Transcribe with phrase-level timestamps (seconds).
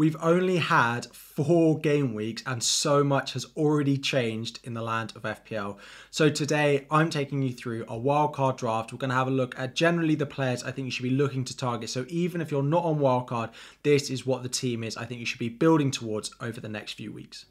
[0.00, 5.12] We've only had four game weeks and so much has already changed in the land
[5.14, 5.76] of FPL.
[6.10, 8.94] So today I'm taking you through a wildcard draft.
[8.94, 11.10] We're going to have a look at generally the players I think you should be
[11.10, 11.90] looking to target.
[11.90, 13.50] So even if you're not on wildcard,
[13.82, 16.68] this is what the team is I think you should be building towards over the
[16.70, 17.44] next few weeks.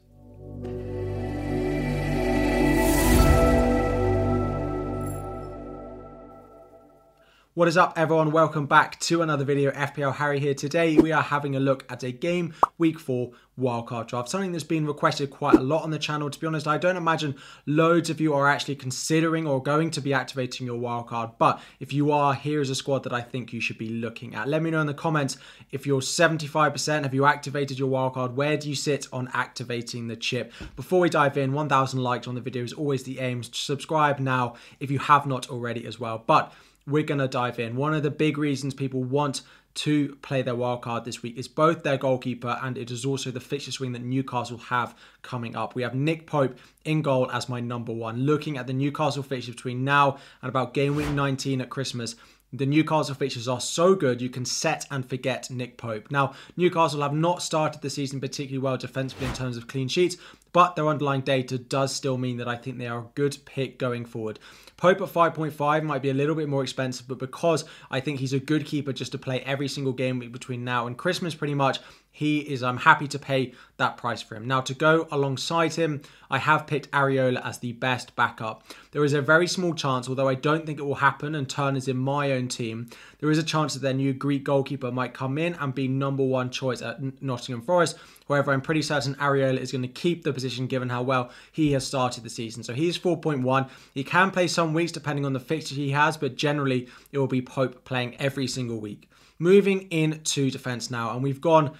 [7.60, 8.30] What is up everyone?
[8.30, 9.70] Welcome back to another video.
[9.72, 10.54] FPL Harry here.
[10.54, 14.30] Today we are having a look at a game week 4 wildcard draft.
[14.30, 16.30] Something that's been requested quite a lot on the channel.
[16.30, 17.36] To be honest, I don't imagine
[17.66, 21.34] loads of you are actually considering or going to be activating your wildcard.
[21.36, 24.34] But if you are, here is a squad that I think you should be looking
[24.34, 24.48] at.
[24.48, 25.36] Let me know in the comments
[25.70, 28.32] if you're 75%, have you activated your wildcard?
[28.32, 30.54] Where do you sit on activating the chip?
[30.76, 33.42] Before we dive in, 1,000 likes on the video is always the aim.
[33.42, 36.24] Subscribe now if you have not already as well.
[36.26, 36.54] But
[36.90, 37.76] we're going to dive in.
[37.76, 41.46] One of the big reasons people want to play their wild card this week is
[41.46, 45.74] both their goalkeeper and it is also the fixture swing that Newcastle have coming up.
[45.74, 48.26] We have Nick Pope in goal as my number one.
[48.26, 52.16] Looking at the Newcastle fixture between now and about game week 19 at Christmas,
[52.52, 56.10] the Newcastle fixtures are so good you can set and forget Nick Pope.
[56.10, 60.16] Now, Newcastle have not started the season particularly well defensively in terms of clean sheets,
[60.52, 63.78] but their underlying data does still mean that I think they are a good pick
[63.78, 64.38] going forward.
[64.76, 68.32] Pope at 5.5 might be a little bit more expensive, but because I think he's
[68.32, 71.78] a good keeper just to play every single game between now and Christmas, pretty much,
[72.20, 74.46] he is I'm happy to pay that price for him.
[74.46, 78.62] Now to go alongside him, I have picked Areola as the best backup.
[78.92, 81.76] There is a very small chance, although I don't think it will happen and Turn
[81.76, 82.90] is in my own team,
[83.20, 86.22] there is a chance that their new Greek goalkeeper might come in and be number
[86.22, 87.96] one choice at Nottingham Forest.
[88.28, 91.72] However, I'm pretty certain Areola is going to keep the position given how well he
[91.72, 92.62] has started the season.
[92.62, 93.70] So he's 4.1.
[93.94, 97.26] He can play some weeks depending on the fixture he has, but generally it will
[97.26, 99.08] be Pope playing every single week.
[99.38, 101.72] Moving into defence now, and we've gone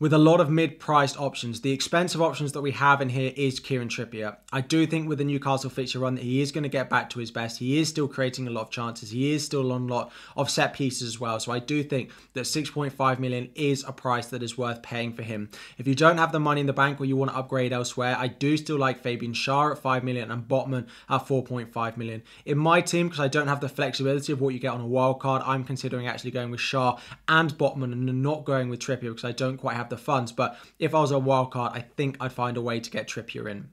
[0.00, 1.60] with a lot of mid-priced options.
[1.60, 4.36] The expensive options that we have in here is Kieran Trippier.
[4.52, 7.10] I do think with the Newcastle fixture run that he is going to get back
[7.10, 7.60] to his best.
[7.60, 9.12] He is still creating a lot of chances.
[9.12, 11.38] He is still on a lot of set pieces as well.
[11.38, 15.22] So I do think that 6.5 million is a price that is worth paying for
[15.22, 15.48] him.
[15.78, 18.16] If you don't have the money in the bank or you want to upgrade elsewhere,
[18.18, 22.22] I do still like Fabian Schär at 5 million and Botman at 4.5 million.
[22.44, 24.86] In my team, because I don't have the flexibility of what you get on a
[24.86, 29.14] wild card, I'm considering actually going with Schär and Botman and not going with Trippier
[29.14, 30.32] because I don't quite have have the funds.
[30.32, 33.08] But if I was a wild card, I think I'd find a way to get
[33.08, 33.68] Trippier in.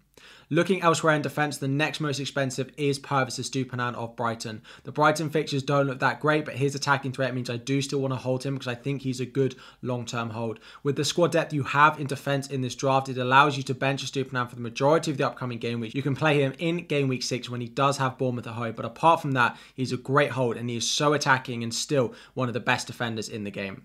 [0.54, 4.62] Looking elsewhere in defence, the next most expensive is Pervis Estupiñán of Brighton.
[4.84, 8.02] The Brighton fixtures don't look that great, but his attacking threat means I do still
[8.02, 10.60] want to hold him because I think he's a good long-term hold.
[10.84, 13.74] With the squad depth you have in defence in this draft, it allows you to
[13.74, 15.96] bench Estupiñán for the majority of the upcoming game week.
[15.96, 18.74] You can play him in game week six when he does have Bournemouth at home,
[18.76, 22.14] but apart from that, he's a great hold and he is so attacking and still
[22.34, 23.84] one of the best defenders in the game.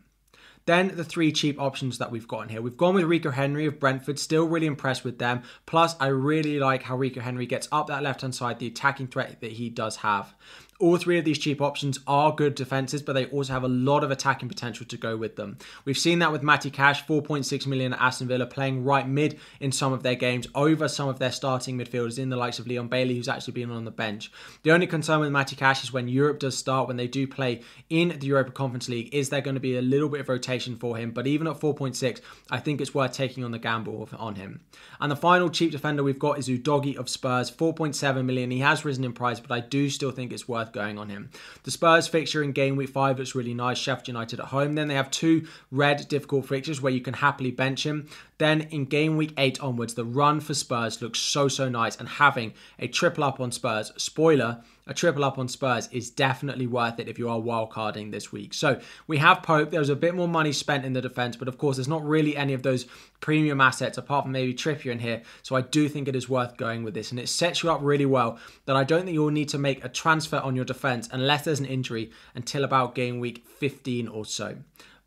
[0.66, 2.60] Then the three cheap options that we've got in here.
[2.60, 5.42] We've gone with Rico Henry of Brentford, still really impressed with them.
[5.64, 9.06] Plus, I really like how Rico Henry gets up that left hand side, the attacking
[9.06, 10.34] threat that he does have.
[10.78, 14.04] All three of these cheap options are good defenses, but they also have a lot
[14.04, 15.56] of attacking potential to go with them.
[15.86, 19.72] We've seen that with Matty Cash, 4.6 million at Aston Villa, playing right mid in
[19.72, 22.88] some of their games over some of their starting midfielders in the likes of Leon
[22.88, 24.30] Bailey, who's actually been on the bench.
[24.64, 27.62] The only concern with Matty Cash is when Europe does start, when they do play
[27.88, 30.76] in the Europa Conference League, is there going to be a little bit of rotation
[30.76, 31.10] for him?
[31.10, 32.20] But even at 4.6,
[32.50, 34.60] I think it's worth taking on the gamble on him.
[35.00, 38.50] And the final cheap defender we've got is Udogie of Spurs, 4.7 million.
[38.50, 41.30] He has risen in price, but I do still think it's worth going on him.
[41.64, 43.78] The Spurs fixture in game week five looks really nice.
[43.78, 44.74] Sheffield United at home.
[44.74, 48.08] Then they have two red difficult fixtures where you can happily bench him.
[48.38, 51.96] Then in game week eight onwards, the run for Spurs looks so, so nice.
[51.96, 56.66] And having a triple up on Spurs, spoiler, a triple up on Spurs is definitely
[56.66, 58.54] worth it if you are wildcarding this week.
[58.54, 59.70] So we have Pope.
[59.70, 62.36] There's a bit more money spent in the defense, but of course, there's not really
[62.36, 62.86] any of those
[63.20, 65.22] premium assets apart from maybe Trippier in here.
[65.42, 67.10] So I do think it is worth going with this.
[67.10, 69.84] And it sets you up really well that I don't think you'll need to make
[69.84, 74.24] a transfer on your defense unless there's an injury until about game week 15 or
[74.24, 74.56] so.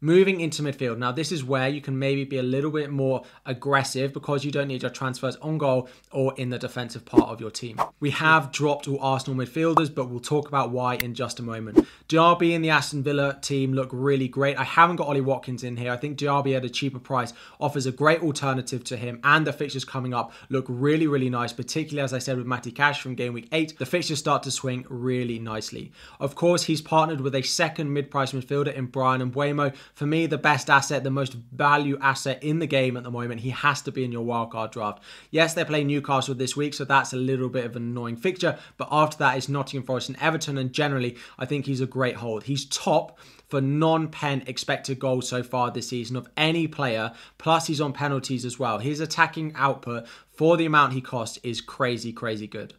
[0.02, 0.98] Moving into midfield.
[0.98, 4.52] Now, this is where you can maybe be a little bit more aggressive because you
[4.52, 7.78] don't need your transfers on goal or in the defensive part of your team.
[8.00, 11.86] We have dropped all Arsenal midfielders, but we'll talk about why in just a moment.
[12.08, 14.58] Diaby and the Aston Villa team look really great.
[14.58, 15.92] I haven't got Ollie Watkins in here.
[15.92, 19.52] I think Diaby at a cheaper price offers a great alternative to him, and the
[19.52, 23.16] fixtures coming up look really, really nice, particularly as I said with Matty Cash from
[23.16, 23.78] game week 8.
[23.78, 25.92] The fixtures start to swing really nicely.
[26.22, 30.06] Of course, he's partnered with a second mid price midfielder in Bryan and Mbeumo for
[30.06, 33.42] me, the best asset, the most value asset in the game at the moment.
[33.42, 35.04] He has to be in your wildcard draft.
[35.32, 38.58] Yes, they play Newcastle this week, so that's a little bit of an annoying fixture.
[38.78, 40.58] But after that, it's Nottingham Forest and Everton.
[40.58, 42.44] And generally, I think he's a great hold.
[42.44, 47.12] He's top for non-pen expected goals so far this season of any player.
[47.38, 48.80] Plus, he's on penalties as well.
[48.80, 52.74] His attacking output for the amount he costs is crazy, crazy good.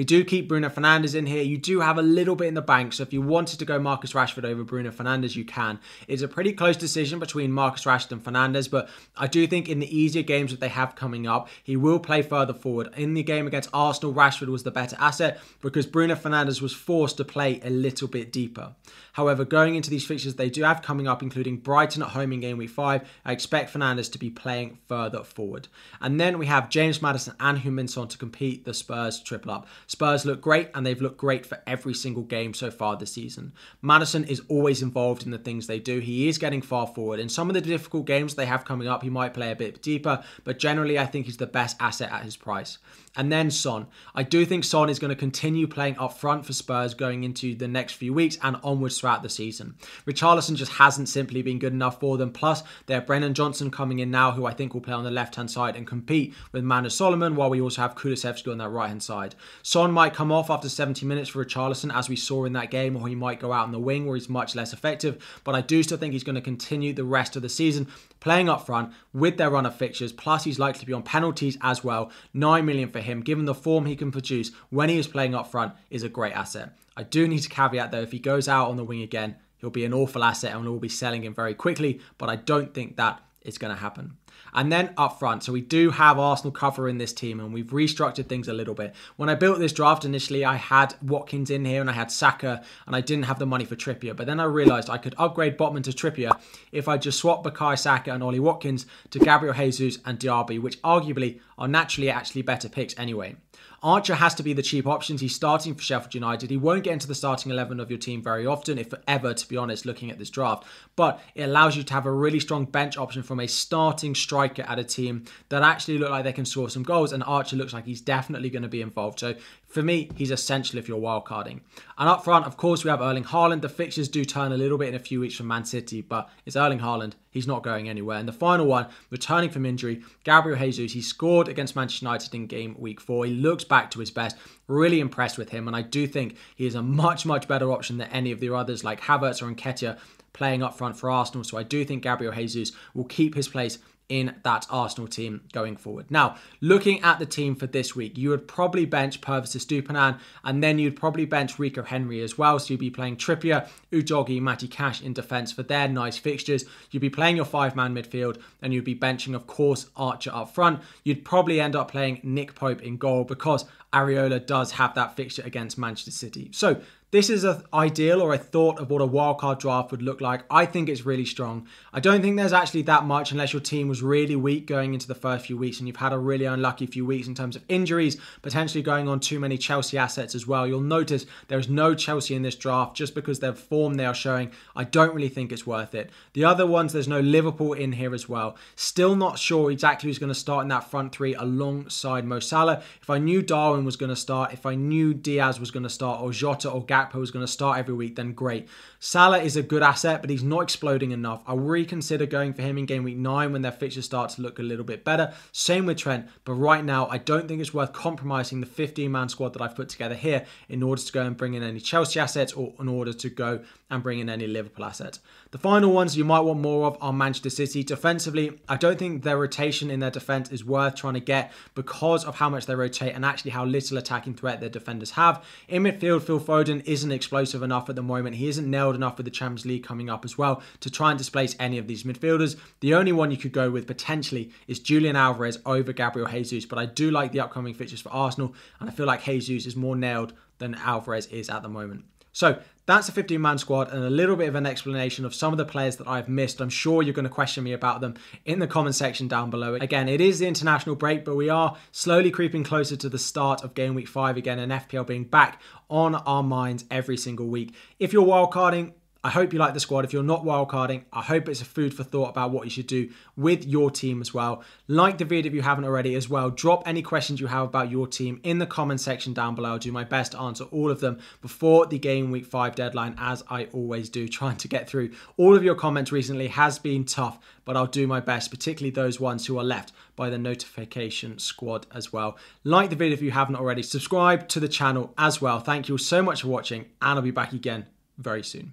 [0.00, 1.42] We do keep Bruno Fernandes in here.
[1.42, 3.78] You do have a little bit in the bank, so if you wanted to go
[3.78, 5.78] Marcus Rashford over Bruno Fernandes, you can.
[6.08, 9.78] It's a pretty close decision between Marcus Rashford and Fernandes, but I do think in
[9.78, 12.94] the easier games that they have coming up, he will play further forward.
[12.96, 17.18] In the game against Arsenal, Rashford was the better asset because Bruno Fernandes was forced
[17.18, 18.74] to play a little bit deeper.
[19.12, 22.40] However, going into these fixtures they do have coming up, including Brighton at home in
[22.40, 25.68] game week five, I expect Fernandes to be playing further forward.
[26.00, 29.66] And then we have James Madison and Heung-min to compete the Spurs triple up.
[29.90, 33.52] Spurs look great and they've looked great for every single game so far this season.
[33.82, 35.98] Madison is always involved in the things they do.
[35.98, 37.18] He is getting far forward.
[37.18, 39.82] In some of the difficult games they have coming up, he might play a bit
[39.82, 42.78] deeper, but generally I think he's the best asset at his price.
[43.16, 43.88] And then Son.
[44.14, 47.56] I do think Son is going to continue playing up front for Spurs going into
[47.56, 49.74] the next few weeks and onwards throughout the season.
[50.06, 52.30] Richarlison just hasn't simply been good enough for them.
[52.30, 55.10] Plus, they have Brennan Johnson coming in now, who I think will play on the
[55.10, 58.68] left hand side and compete with Manor Solomon, while we also have Kulusevski on that
[58.68, 59.34] right hand side.
[59.62, 62.96] Son might come off after 70 minutes for Richarlison, as we saw in that game,
[62.96, 65.24] or he might go out on the wing where he's much less effective.
[65.44, 67.88] But I do still think he's going to continue the rest of the season
[68.20, 70.12] playing up front with their run of fixtures.
[70.12, 72.10] Plus, he's likely to be on penalties as well.
[72.34, 75.50] 9 million for him, given the form he can produce when he is playing up
[75.50, 76.76] front, is a great asset.
[76.96, 79.70] I do need to caveat though, if he goes out on the wing again, he'll
[79.70, 82.96] be an awful asset and we'll be selling him very quickly, but I don't think
[82.96, 84.16] that is going to happen.
[84.52, 87.66] And then up front, so we do have Arsenal cover in this team and we've
[87.66, 88.94] restructured things a little bit.
[89.16, 92.62] When I built this draft initially, I had Watkins in here and I had Saka
[92.86, 94.16] and I didn't have the money for Trippier.
[94.16, 96.38] But then I realised I could upgrade Botman to Trippier
[96.72, 100.80] if I just swap Bukayo Saka and Ollie Watkins to Gabriel Jesus and Diaby, which
[100.82, 103.36] arguably are naturally actually better picks anyway.
[103.82, 105.22] Archer has to be the cheap options.
[105.22, 106.50] He's starting for Sheffield United.
[106.50, 109.48] He won't get into the starting 11 of your team very often, if ever, to
[109.48, 110.64] be honest, looking at this draft.
[110.96, 114.62] But it allows you to have a really strong bench option from a starting striker
[114.62, 117.12] at a team that actually look like they can score some goals.
[117.12, 119.20] And Archer looks like he's definitely going to be involved.
[119.20, 119.34] So
[119.66, 121.60] for me, he's essential if you're wildcarding.
[121.98, 123.62] And up front, of course, we have Erling Haaland.
[123.62, 126.28] The fixtures do turn a little bit in a few weeks from Man City, but
[126.44, 127.12] it's Erling Haaland.
[127.30, 128.18] He's not going anywhere.
[128.18, 130.92] And the final one, returning from injury, Gabriel Jesus.
[130.92, 133.24] He scored against Manchester United in game week four.
[133.24, 134.36] He looks back to his best.
[134.66, 135.68] Really impressed with him.
[135.68, 138.52] And I do think he is a much, much better option than any of the
[138.52, 139.98] others like Havertz or Nketiah
[140.32, 141.44] playing up front for Arsenal.
[141.44, 143.78] So I do think Gabriel Jesus will keep his place
[144.10, 146.10] in that Arsenal team going forward.
[146.10, 150.62] Now, looking at the team for this week, you would probably bench Pervis Estupiñán, and
[150.62, 152.58] then you'd probably bench Rico Henry as well.
[152.58, 156.64] So you'd be playing Trippier, Udogie, Matty Cash in defence for their nice fixtures.
[156.90, 160.80] You'd be playing your five-man midfield, and you'd be benching, of course, Archer up front.
[161.04, 165.42] You'd probably end up playing Nick Pope in goal because Areola does have that fixture
[165.44, 166.50] against Manchester City.
[166.52, 166.80] So
[167.12, 170.44] this is an ideal or a thought of what a wildcard draft would look like.
[170.48, 171.66] I think it's really strong.
[171.92, 175.08] I don't think there's actually that much unless your team was really weak going into
[175.08, 177.64] the first few weeks and you've had a really unlucky few weeks in terms of
[177.68, 180.68] injuries, potentially going on too many Chelsea assets as well.
[180.68, 184.14] You'll notice there is no Chelsea in this draft just because their form they are
[184.14, 184.52] showing.
[184.76, 186.10] I don't really think it's worth it.
[186.34, 188.56] The other ones, there's no Liverpool in here as well.
[188.76, 192.84] Still not sure exactly who's going to start in that front three alongside Mo Salah.
[193.02, 195.90] If I knew Darwin was going to start, if I knew Diaz was going to
[195.90, 198.68] start, or Jota or Gak Is going to start every week, then great.
[198.98, 201.42] Salah is a good asset, but he's not exploding enough.
[201.46, 204.58] I'll reconsider going for him in game week nine when their fixtures start to look
[204.58, 205.32] a little bit better.
[205.52, 209.28] Same with Trent, but right now I don't think it's worth compromising the 15 man
[209.28, 212.20] squad that I've put together here in order to go and bring in any Chelsea
[212.20, 215.20] assets or in order to go and bring in any Liverpool assets.
[215.50, 217.82] The final ones you might want more of are Manchester City.
[217.82, 222.24] Defensively, I don't think their rotation in their defence is worth trying to get because
[222.24, 225.44] of how much they rotate and actually how little attacking threat their defenders have.
[225.68, 228.36] In midfield, Phil Foden isn't explosive enough at the moment.
[228.36, 231.18] He isn't nailed enough with the Champions League coming up as well to try and
[231.18, 232.58] displace any of these midfielders.
[232.80, 236.78] The only one you could go with potentially is Julian Alvarez over Gabriel Jesus, but
[236.78, 239.94] I do like the upcoming fixtures for Arsenal, and I feel like Jesus is more
[239.94, 242.04] nailed than Alvarez is at the moment.
[242.32, 245.52] So that's a 15 man squad and a little bit of an explanation of some
[245.52, 246.60] of the players that I've missed.
[246.60, 249.74] I'm sure you're going to question me about them in the comment section down below.
[249.74, 253.62] Again, it is the international break, but we are slowly creeping closer to the start
[253.62, 257.74] of game week five again and FPL being back on our minds every single week.
[257.98, 260.06] If you're wildcarding, I hope you like the squad.
[260.06, 262.86] If you're not wildcarding, I hope it's a food for thought about what you should
[262.86, 264.62] do with your team as well.
[264.88, 266.48] Like the video if you haven't already as well.
[266.48, 269.72] Drop any questions you have about your team in the comment section down below.
[269.72, 273.14] I'll do my best to answer all of them before the game week five deadline,
[273.18, 274.26] as I always do.
[274.40, 278.06] Trying to get through all of your comments recently has been tough, but I'll do
[278.06, 282.38] my best, particularly those ones who are left by the notification squad as well.
[282.64, 283.82] Like the video if you haven't already.
[283.82, 285.60] Subscribe to the channel as well.
[285.60, 287.84] Thank you so much for watching, and I'll be back again
[288.16, 288.72] very soon.